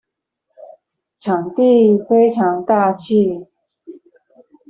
[1.19, 3.45] 場地非常大氣